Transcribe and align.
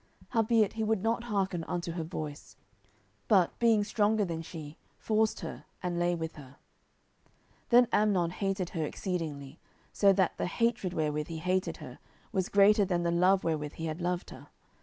10:013:014 0.23 0.27
Howbeit 0.33 0.73
he 0.73 0.83
would 0.83 1.03
not 1.03 1.23
hearken 1.25 1.63
unto 1.65 1.91
her 1.91 2.03
voice: 2.03 2.55
but, 3.27 3.59
being 3.59 3.83
stronger 3.83 4.25
than 4.25 4.41
she, 4.41 4.75
forced 4.97 5.41
her, 5.41 5.65
and 5.83 5.99
lay 5.99 6.15
with 6.15 6.37
her. 6.37 6.55
10:013:015 7.69 7.69
Then 7.69 7.87
Amnon 7.91 8.29
hated 8.31 8.69
her 8.71 8.83
exceedingly; 8.83 9.59
so 9.93 10.11
that 10.11 10.35
the 10.39 10.47
hatred 10.47 10.93
wherewith 10.93 11.27
he 11.27 11.37
hated 11.37 11.77
her 11.77 11.99
was 12.31 12.49
greater 12.49 12.83
than 12.83 13.03
the 13.03 13.11
love 13.11 13.43
wherewith 13.43 13.73
he 13.73 13.85
had 13.85 14.01
loved 14.01 14.31
her. 14.31 14.47